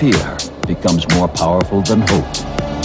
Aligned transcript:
fear 0.00 0.38
becomes 0.66 1.06
more 1.14 1.28
powerful 1.28 1.82
than 1.82 2.00
hope. 2.00 2.36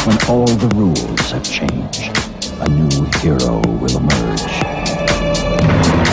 When 0.06 0.18
all 0.28 0.48
the 0.48 0.68
rules 0.76 1.32
have 1.32 1.46
changed, 1.46 2.12
a 2.60 2.70
new 2.70 3.06
hero 3.22 3.62
will 3.80 3.96
emerge. 3.96 6.05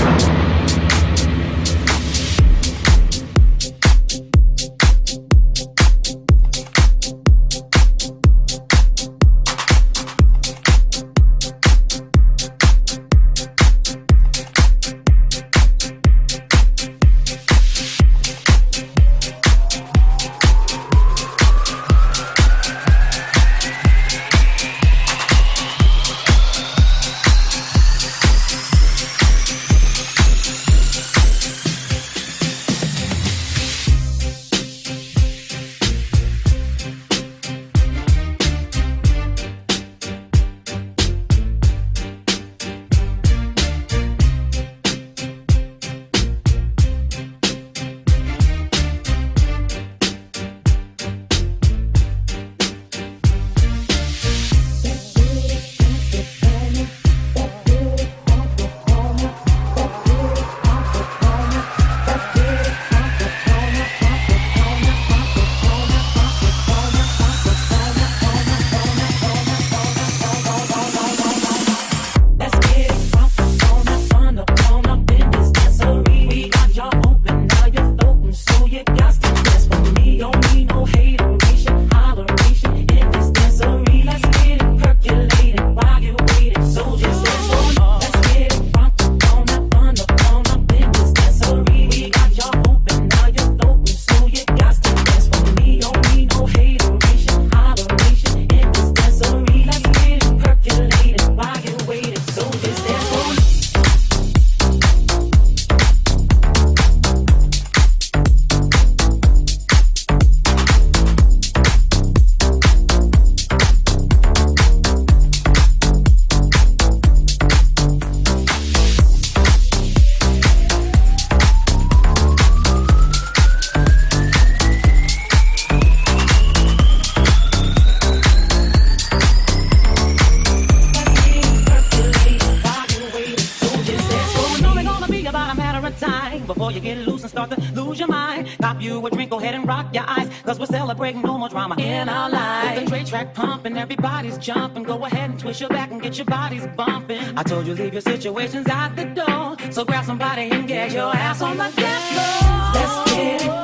you 138.82 139.06
a 139.06 139.10
drink, 139.10 139.30
go 139.30 139.38
ahead 139.38 139.54
and 139.54 139.66
rock 139.66 139.94
your 139.94 140.04
eyes. 140.06 140.28
Cause 140.44 140.58
we're 140.58 140.66
celebrating 140.66 141.22
no 141.22 141.38
more 141.38 141.48
drama 141.48 141.76
in 141.78 142.08
our 142.08 142.28
lives. 142.28 142.80
With 142.80 142.84
the 142.84 142.90
trade 142.90 143.06
track 143.06 143.34
pumping, 143.34 143.76
everybody's 143.78 144.38
jumping. 144.38 144.82
Go 144.82 145.04
ahead 145.04 145.30
and 145.30 145.38
twist 145.38 145.60
your 145.60 145.70
back 145.70 145.90
and 145.90 146.02
get 146.02 146.18
your 146.18 146.26
bodies 146.26 146.66
bumping. 146.76 147.20
I 147.36 147.42
told 147.42 147.66
you, 147.66 147.74
leave 147.74 147.92
your 147.92 148.02
situations 148.02 148.68
out 148.68 148.96
the 148.96 149.04
door. 149.04 149.56
So 149.70 149.84
grab 149.84 150.04
somebody 150.04 150.50
and 150.50 150.66
get 150.66 150.92
your 150.92 151.14
ass 151.14 151.40
on 151.42 151.56
the 151.56 151.70
dance 151.76 152.04
floor. 152.12 152.72
Let's 152.74 153.10
get 153.12 153.42
it. 153.42 153.62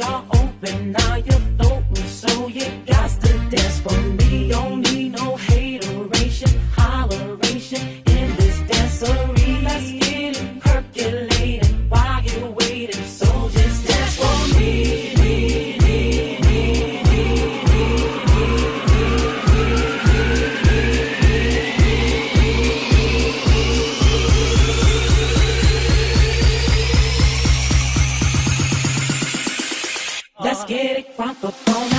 Open 0.00 0.96
up. 0.96 1.07
rock 31.18 31.40
the 31.40 31.50
phone. 31.50 31.97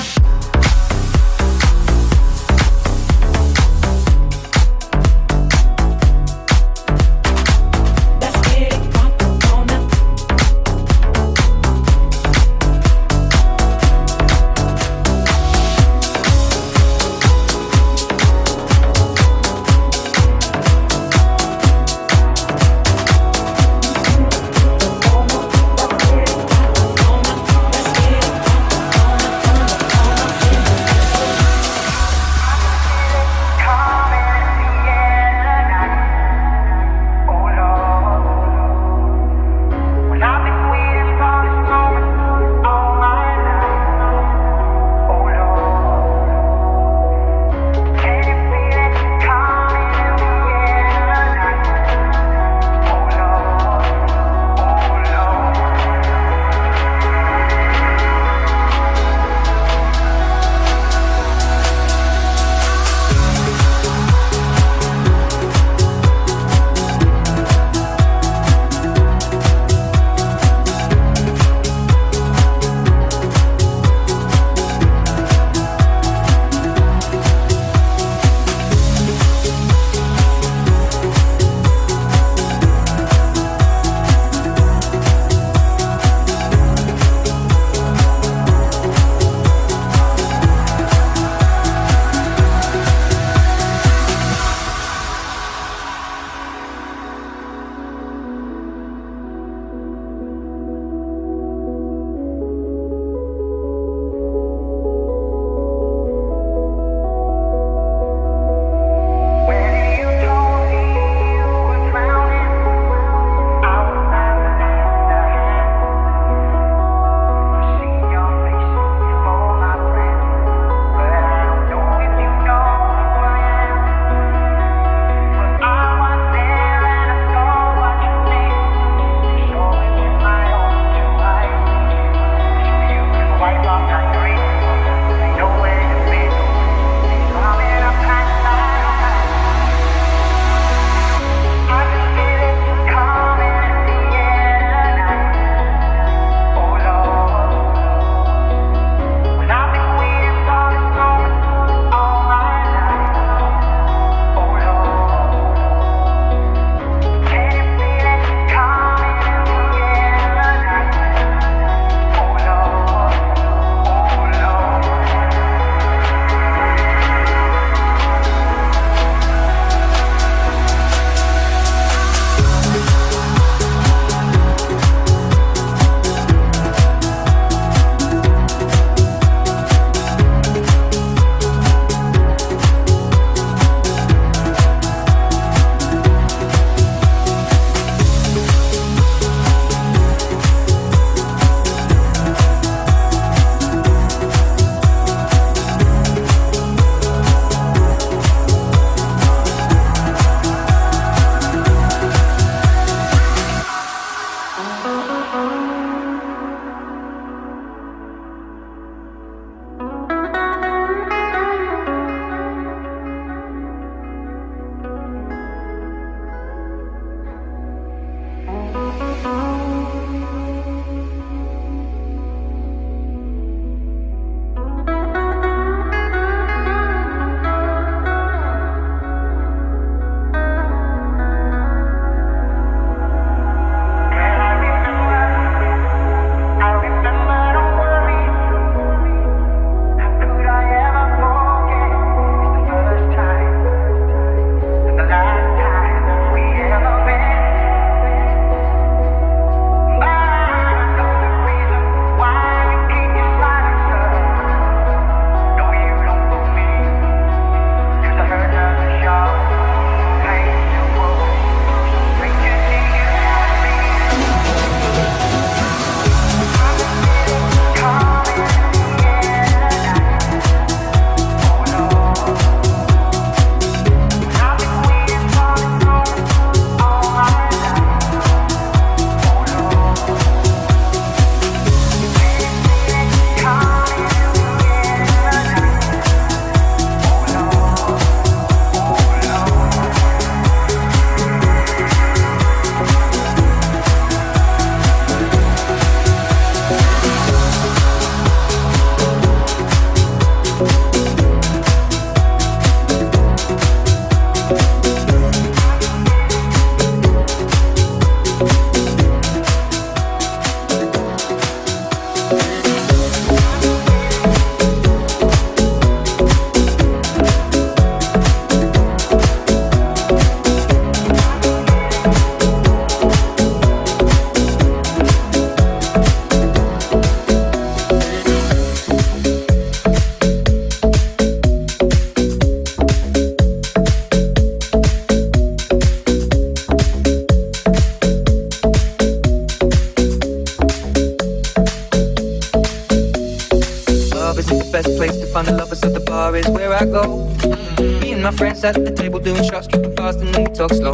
Friends 348.60 348.78
at 348.78 348.86
the 348.86 348.92
table 348.92 349.20
doing 349.20 349.44
shots, 349.44 349.68
tripping 349.68 349.96
fast 349.96 350.20
and 350.20 350.34
then 350.34 350.44
we 350.44 350.52
talk 350.54 350.72
slow. 350.74 350.92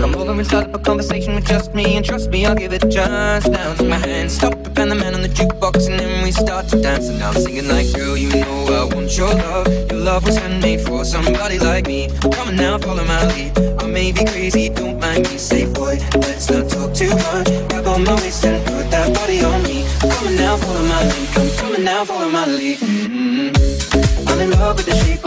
Come 0.00 0.14
over 0.14 0.32
and 0.32 0.46
start 0.46 0.66
up 0.66 0.74
a 0.74 0.78
conversation 0.78 1.34
with 1.34 1.46
just 1.46 1.74
me, 1.74 1.96
and 1.96 2.04
trust 2.04 2.30
me, 2.30 2.46
I'll 2.46 2.54
give 2.54 2.72
it 2.72 2.84
a 2.84 2.88
chance. 2.88 3.46
Now 3.46 3.74
take 3.74 3.88
my 3.88 3.96
hand, 3.96 4.30
stop 4.30 4.54
it, 4.54 4.78
and 4.78 4.90
the 4.90 4.94
man 4.94 5.14
on 5.14 5.22
the 5.22 5.28
jukebox, 5.28 5.88
and 5.90 5.98
then 5.98 6.24
we 6.24 6.32
start 6.32 6.68
to 6.68 6.80
dance. 6.80 7.08
And 7.08 7.18
now 7.18 7.30
I'm 7.30 7.40
singing 7.40 7.68
like, 7.68 7.92
girl, 7.94 8.16
you 8.16 8.30
know 8.30 8.88
I 8.88 8.94
want 8.94 9.16
your 9.16 9.28
love. 9.28 9.66
Your 9.90 10.00
love 10.00 10.24
was 10.24 10.36
handmade 10.36 10.80
for 10.80 11.04
somebody 11.04 11.58
like 11.58 11.86
me. 11.86 12.08
Come 12.20 12.48
on 12.48 12.56
now, 12.56 12.78
follow 12.78 13.04
my 13.04 13.26
lead. 13.26 13.58
I 13.80 13.86
may 13.86 14.12
be 14.12 14.24
crazy, 14.24 14.68
don't 14.68 14.98
mind 14.98 15.28
me. 15.28 15.38
Say, 15.38 15.66
boy, 15.72 15.98
let's 16.14 16.50
not 16.50 16.68
talk 16.68 16.94
too 16.94 17.10
much. 17.10 17.48
Grab 17.68 17.86
on 17.86 18.04
my 18.04 18.14
waist 18.14 18.44
and 18.44 18.64
put 18.66 18.90
that 18.90 19.14
body 19.14 19.42
on 19.44 19.62
me. 19.64 19.84
Come 20.00 20.26
on 20.28 20.36
now, 20.36 20.56
follow 20.56 20.82
my 20.82 21.02
lead. 21.04 21.28
Come, 21.34 21.50
come 21.56 21.74
on 21.74 21.84
now, 21.84 22.04
follow 22.04 22.30
my 22.30 22.46
lead. 22.46 22.78
Mm-hmm. 22.78 24.28
I'm 24.28 24.40
in 24.40 24.50
love 24.50 24.76
with 24.76 24.86
the 24.86 24.94
shape 25.04 25.19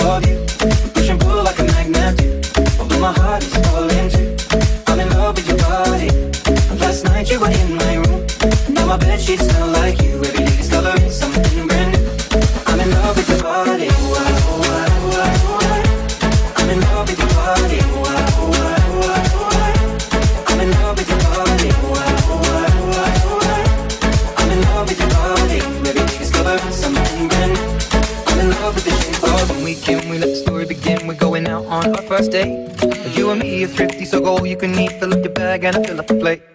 first 32.18 32.32
date. 32.32 32.70
You 33.18 33.32
and 33.32 33.42
me 33.42 33.64
are 33.64 33.68
thrifty, 33.68 34.06
so 34.06 34.22
go 34.22 34.38
all 34.38 34.46
you 34.46 34.56
can 34.56 34.78
eat. 34.78 34.92
Fill 35.00 35.14
up 35.14 35.24
your 35.24 35.34
bag 35.34 35.64
and 35.64 35.86
fill 35.86 36.00
up 36.00 36.08
the 36.08 36.14
plate. 36.16 36.53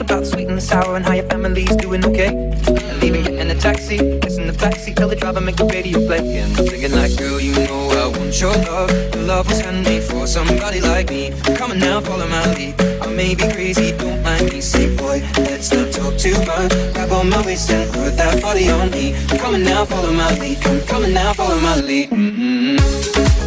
About 0.00 0.20
the 0.20 0.26
sweet 0.26 0.46
and 0.46 0.56
the 0.56 0.60
sour 0.60 0.94
and 0.96 1.04
how 1.04 1.12
your 1.12 1.24
family's 1.24 1.74
doing 1.76 2.04
okay. 2.04 2.28
And 2.28 3.00
leaving 3.02 3.26
in 3.38 3.50
a 3.50 3.54
taxi, 3.54 3.98
kissing 4.20 4.46
the 4.46 4.52
backseat, 4.52 4.94
tell 4.94 5.08
the 5.08 5.16
driver 5.16 5.40
make 5.40 5.56
the 5.56 5.64
radio 5.64 5.98
play. 6.06 6.38
And 6.38 6.56
I'm 6.56 6.66
thinking 6.66 6.92
like, 6.92 7.16
girl, 7.18 7.40
you 7.40 7.52
know 7.66 7.90
I 7.90 8.06
want 8.16 8.40
your 8.40 8.52
love. 8.52 8.90
Your 9.14 9.24
love 9.24 9.48
was 9.48 9.60
handmade 9.60 10.04
for 10.04 10.26
somebody 10.26 10.80
like 10.80 11.10
me. 11.10 11.32
Come 11.56 11.72
on 11.72 11.80
now, 11.80 12.00
follow 12.00 12.28
my 12.28 12.54
lead. 12.54 12.80
I 13.02 13.12
may 13.12 13.34
be 13.34 13.50
crazy, 13.50 13.90
don't 13.98 14.22
mind 14.22 14.52
me. 14.52 14.60
Say, 14.60 14.94
boy, 14.96 15.20
let's 15.36 15.72
not 15.72 15.92
talk 15.92 16.16
too 16.16 16.38
much. 16.46 16.70
Grab 16.94 17.10
on 17.10 17.28
my 17.28 17.44
waist 17.44 17.70
and 17.70 17.92
put 17.92 18.16
that 18.16 18.40
body 18.40 18.70
on 18.70 18.90
me. 18.90 19.14
Come 19.38 19.54
on 19.54 19.64
now, 19.64 19.84
follow 19.84 20.12
my 20.12 20.30
lead. 20.38 20.64
On 20.66 21.12
now, 21.12 21.32
follow 21.32 21.58
my 21.60 21.76
lead. 21.80 22.10
Mm-hmm. 22.10 22.78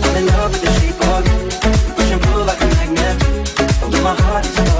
I'm 0.03 0.17
in 0.17 0.27
love 0.27 0.51
with 0.51 0.61
the 0.61 0.71
shape 0.79 1.01
of 1.09 1.25
you. 1.25 1.95
Push 1.95 2.11
and 2.11 2.21
pull 2.21 2.43
like 2.45 2.61
a 2.61 2.67
magnet. 2.75 3.83
Although 3.83 4.03
my 4.03 4.15
heart 4.21 4.45
is 4.45 4.70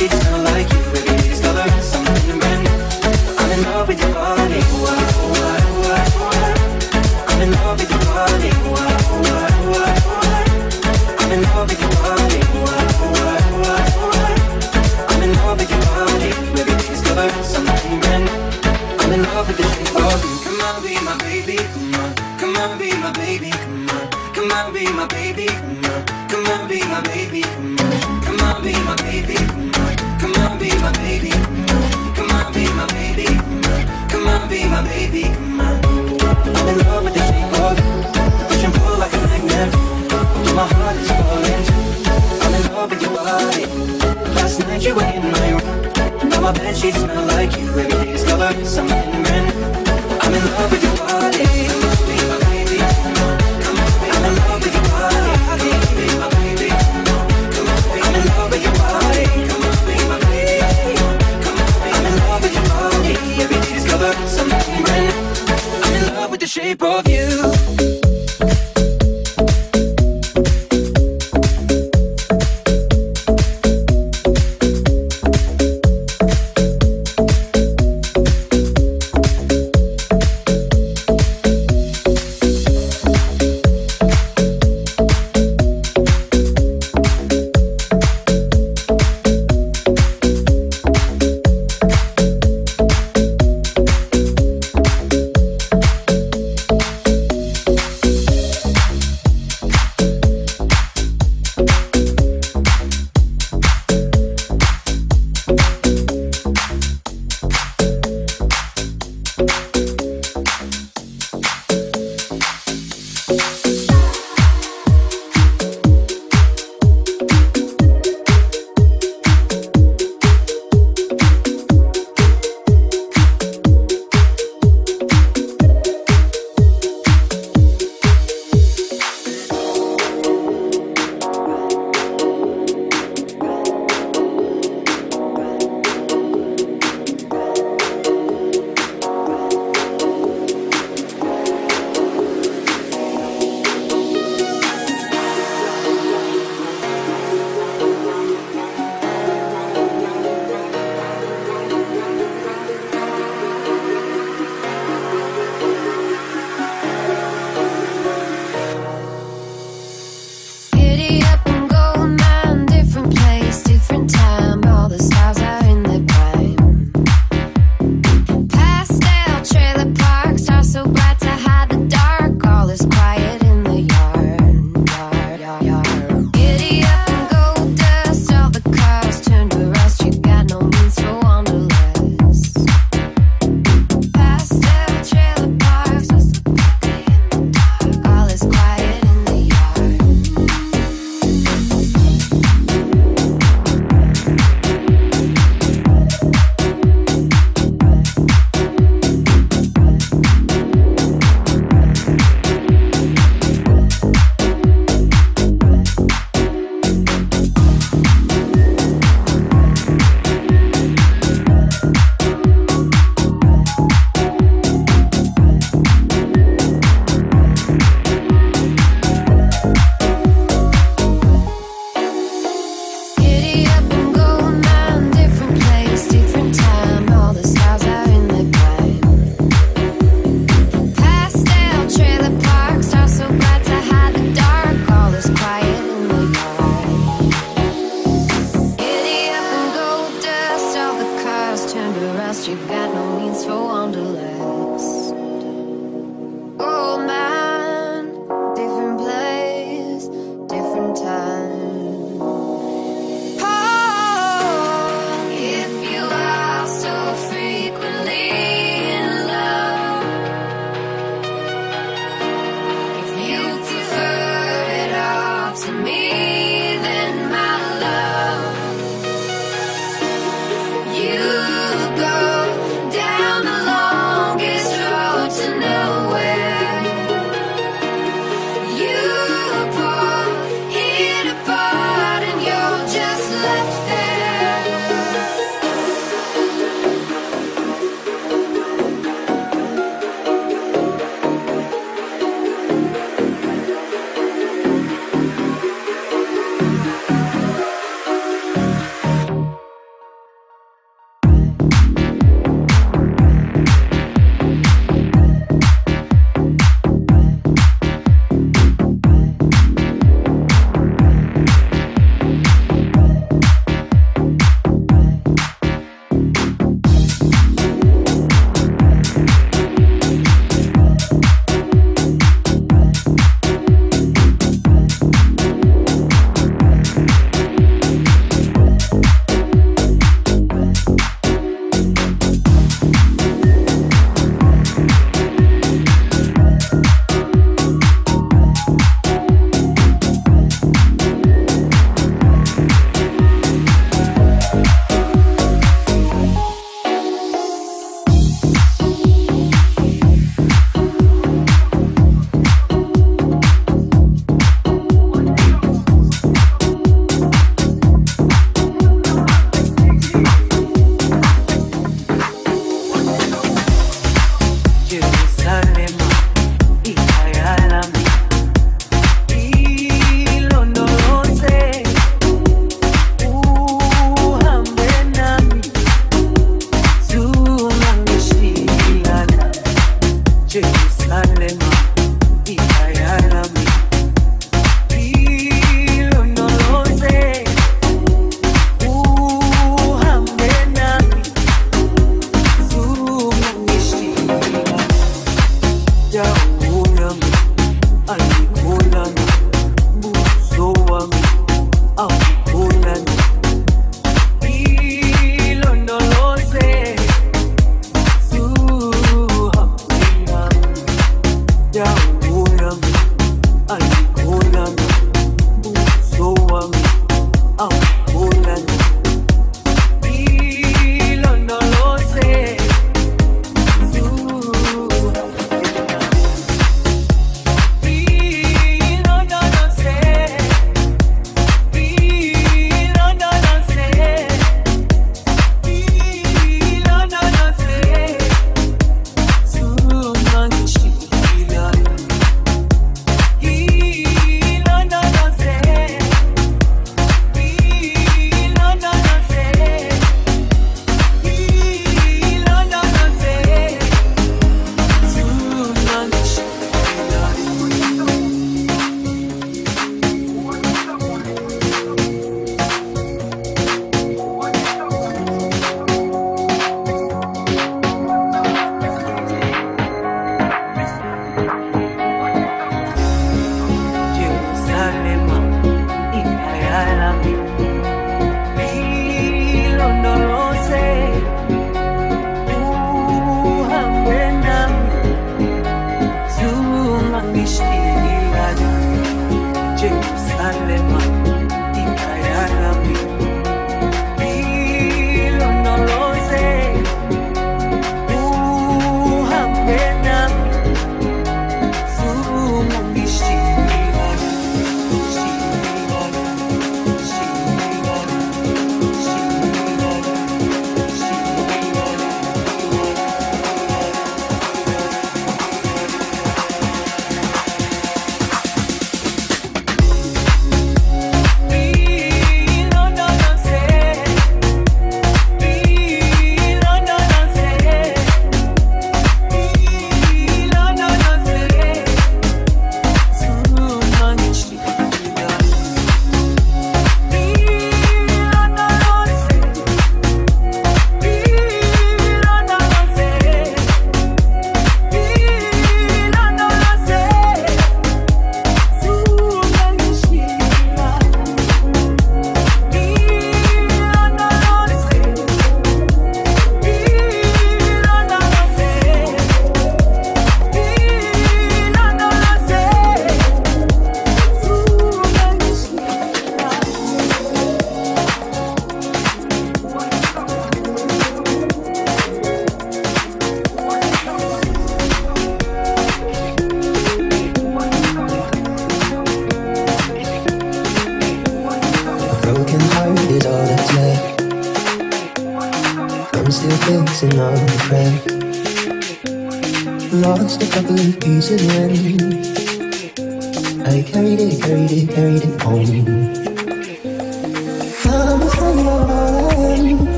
Now 0.00 0.39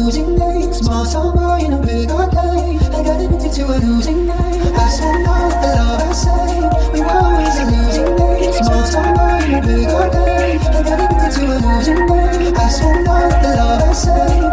losing 0.00 0.36
night. 0.36 0.74
Small 0.74 1.04
town 1.04 1.36
boy 1.36 1.64
in 1.64 1.72
a 1.72 1.78
big 1.78 2.08
game. 2.08 2.80
I 2.96 3.02
got 3.04 3.20
addicted 3.20 3.52
to 3.56 3.64
a 3.66 3.76
losing 3.84 4.26
night. 4.26 4.60
I 4.84 4.88
spend 4.88 5.26
all 5.26 5.50
the 5.62 5.70
love 5.76 6.02
I 6.02 6.12
say. 6.12 6.92
We 6.92 7.00
were 7.00 7.06
always 7.06 7.58
a 7.58 7.64
losing 7.72 8.16
game. 8.16 8.52
Small 8.52 8.82
town 8.92 9.10
boy 9.16 9.44
in 9.44 9.54
a 9.54 9.66
big 9.66 9.88
game. 9.88 10.60
I 10.60 10.82
got 10.88 11.00
addicted 11.04 11.32
to 11.36 11.42
a 11.52 11.56
losing 11.64 12.06
night. 12.06 12.56
I 12.56 12.68
spend 12.68 13.08
all 13.08 13.28
the 13.42 13.50
love 13.58 13.82
I 13.82 13.92
say. 13.92 14.49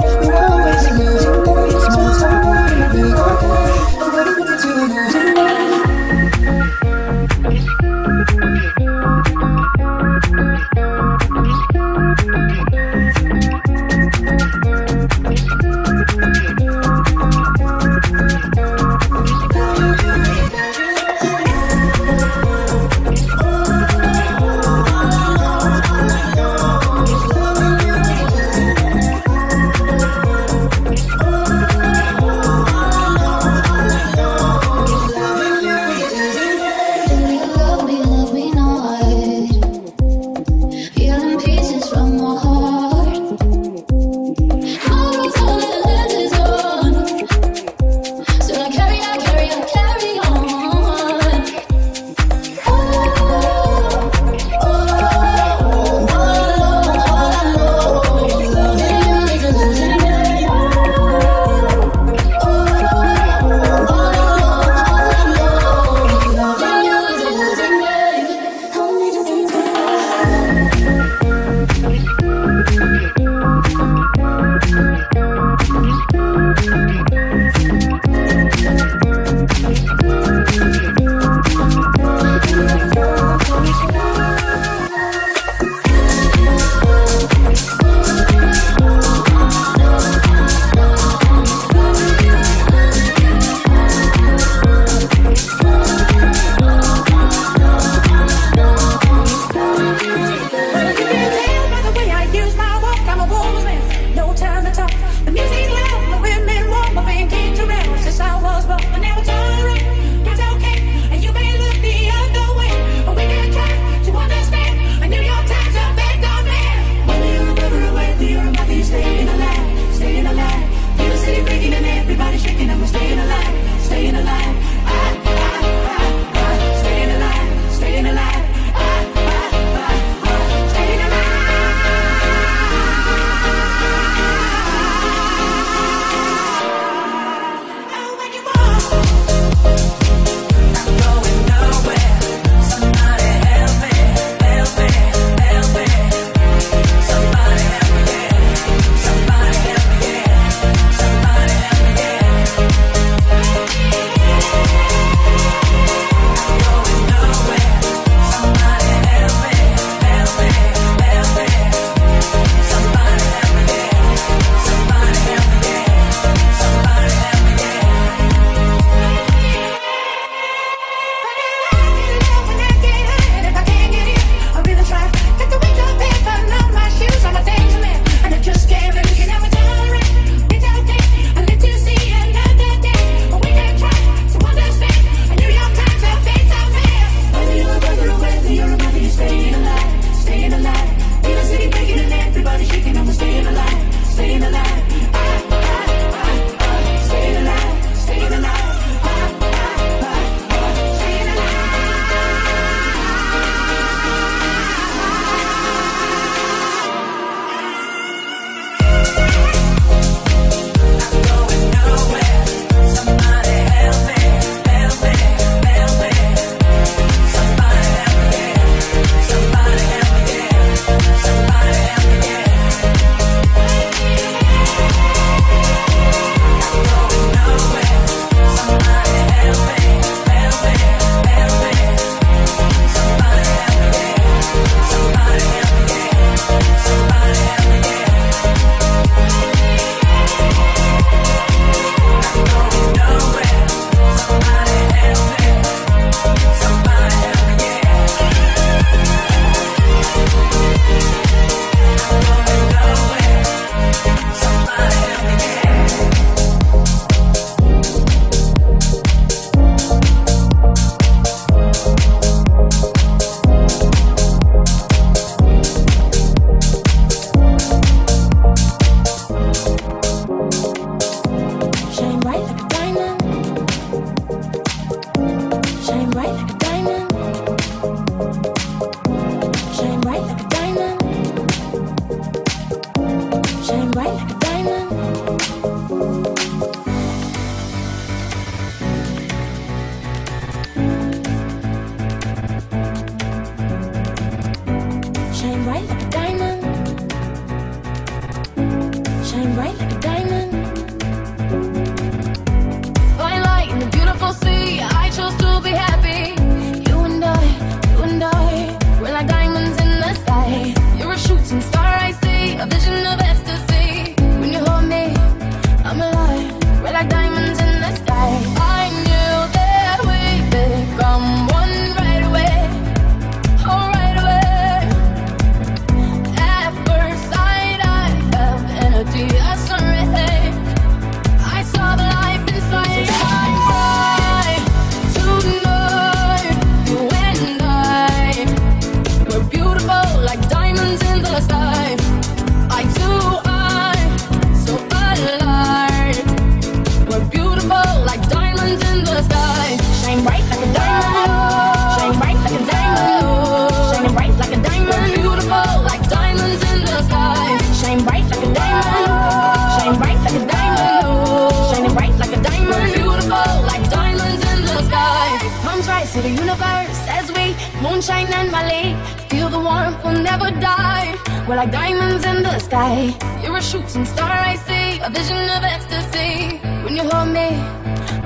moonshine 367.98 368.32
and 368.32 368.52
my 368.52 368.62
light, 368.62 368.96
Feel 369.28 369.50
the 369.50 369.60
warmth, 369.60 370.04
will 370.04 370.22
never 370.22 370.52
die. 370.52 371.16
We're 371.48 371.56
like 371.56 371.72
diamonds 371.72 372.24
in 372.26 372.44
the 372.44 372.60
sky. 372.60 373.18
You're 373.42 373.58
a 373.58 373.62
shooting 373.62 374.06
star, 374.06 374.30
I 374.30 374.56
see. 374.68 375.00
A 375.00 375.10
vision 375.10 375.42
of 375.56 375.64
ecstasy. 375.64 376.60
When 376.84 376.96
you 376.96 377.10
hold 377.10 377.30
me, 377.30 377.50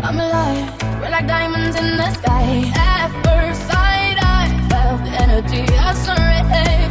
I'm 0.05 0.19
alive. 0.19 0.67
We're 0.99 1.11
like 1.11 1.25
diamonds 1.25 1.77
in 1.77 1.95
the 1.95 2.09
sky. 2.15 2.69
At 2.75 3.11
first 3.23 3.61
sight, 3.71 4.17
I 4.37 4.41
felt 4.69 4.99
the 5.05 5.13
energy 5.23 5.63
I 5.87 5.93
surrender. 5.93 6.90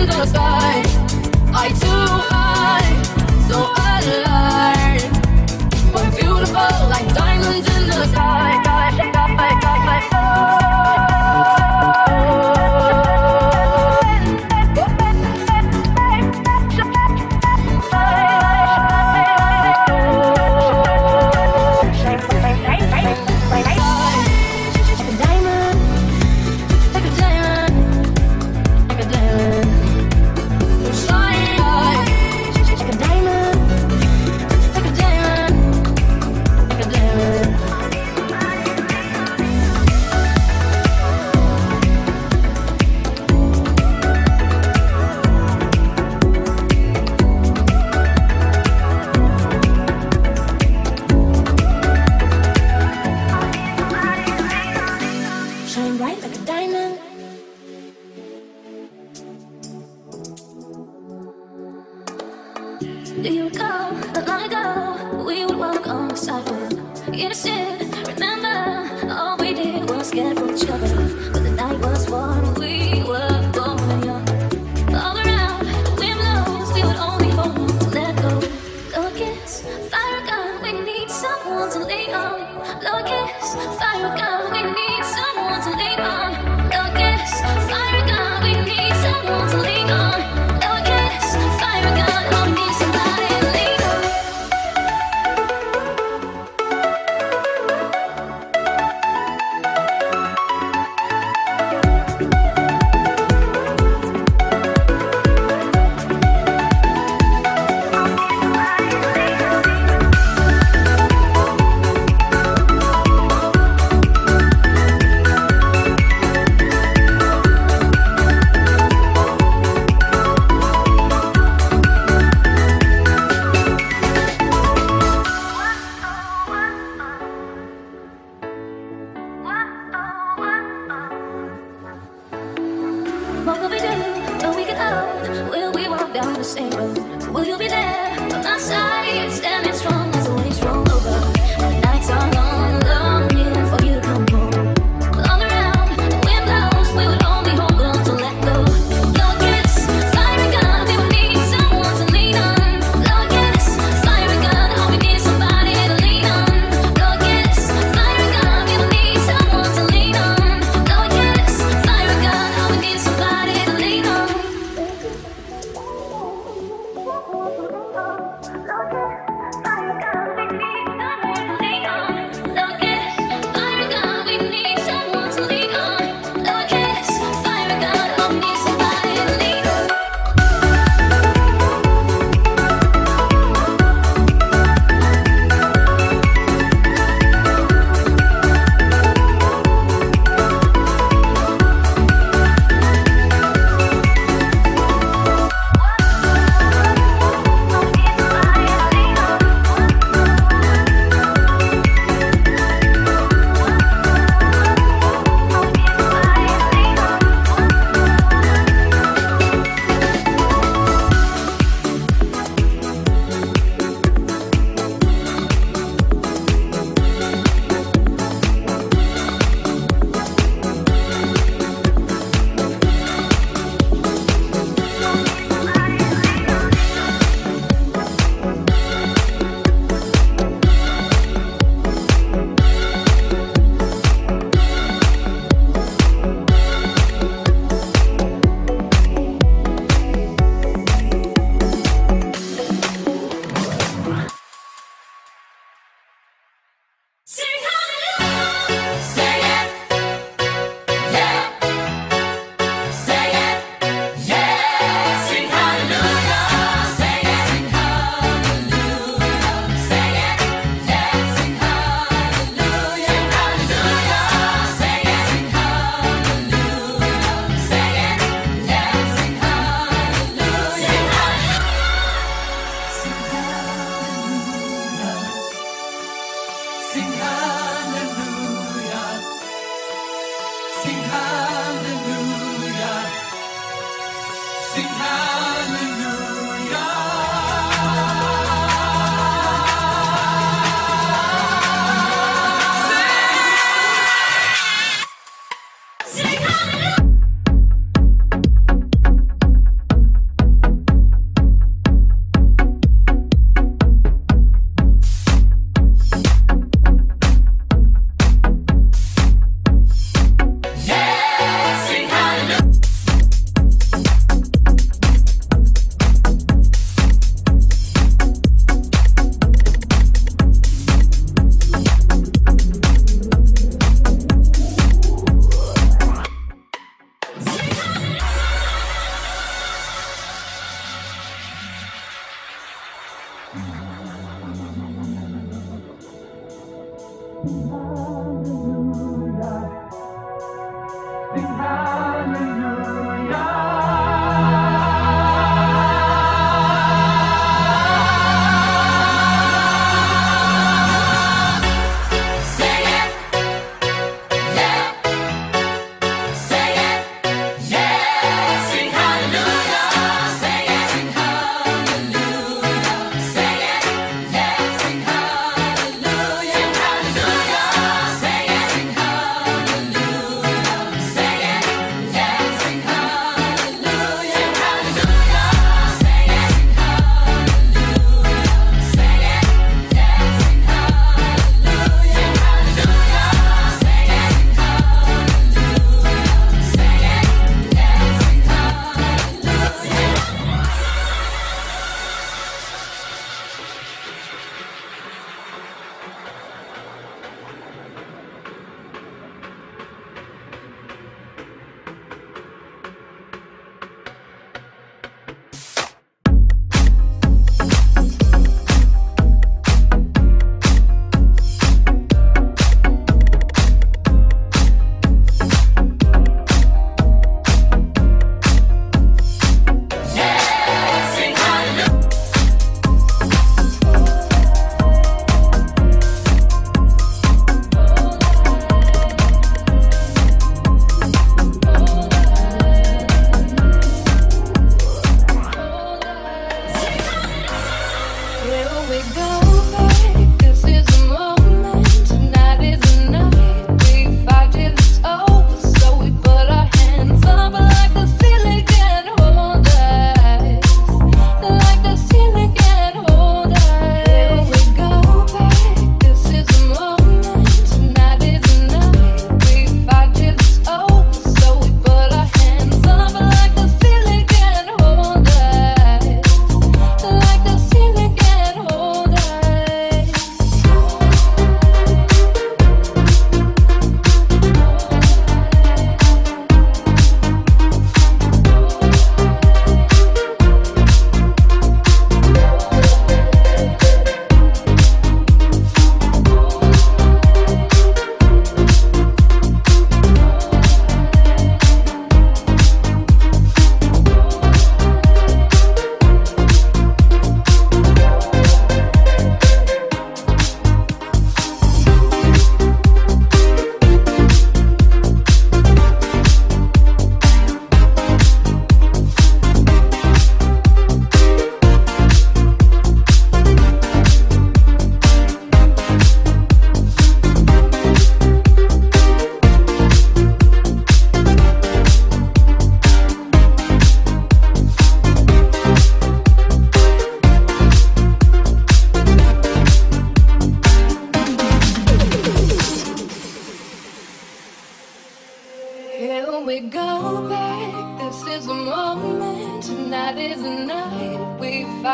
in 0.00 0.08
the 0.08 0.26
sky. 0.26 0.85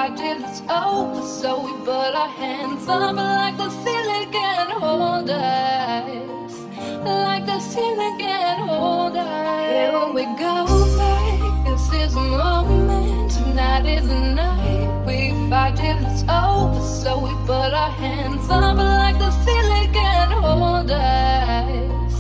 right 0.03 0.17
till 0.17 0.45
it's 0.45 0.61
over. 0.63 0.69
Oh, 0.69 1.41
so 1.41 1.51
we 1.65 1.73
put 1.85 2.13
our 2.23 2.33
hands 2.43 2.89
up 2.89 3.15
like 3.15 3.57
the 3.57 3.71
ceiling 3.83 4.31
can 4.33 4.71
hold 4.71 5.31
us. 5.31 6.55
Like 7.05 7.47
the 7.47 7.61
ceiling 7.61 8.19
can 8.19 8.59
hold 8.67 9.17
us. 9.17 9.71
Here 9.73 10.13
we 10.17 10.25
go 10.47 10.57
back. 10.99 11.67
This 11.67 11.87
is 12.03 12.17
a 12.17 12.21
moment. 12.21 13.31
Tonight 13.31 13.87
is 13.97 14.09
the 14.09 14.21
night. 14.43 14.89
We 15.07 15.19
fight 15.49 15.77
till 15.77 15.99
it's 16.11 16.23
over. 16.23 16.81
So 17.03 17.11
we 17.25 17.33
put 17.47 17.71
our 17.83 17.95
hands 18.05 18.47
up 18.51 18.77
like 18.77 19.19
the 19.19 19.31
ceiling 19.45 19.93
can 19.93 20.31
hold 20.33 20.91
us. 20.91 22.15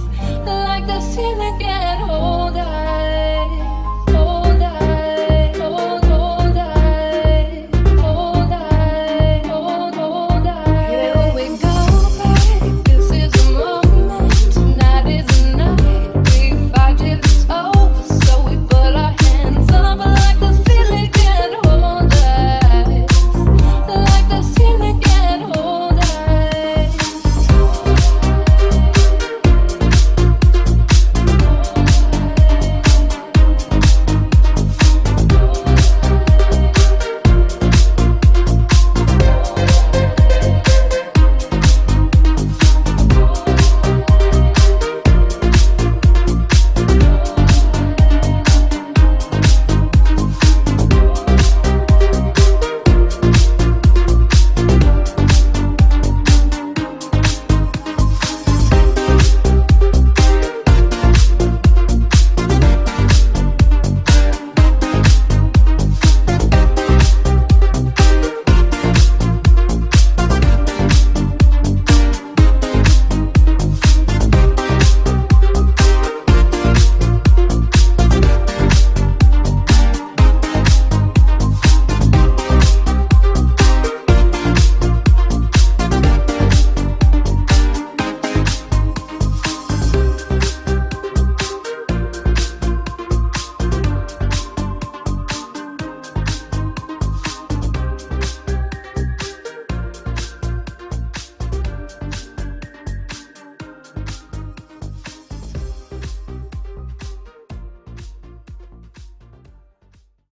Like 0.46 0.86
the 0.86 1.00
ceiling 1.00 1.58
can 1.58 1.81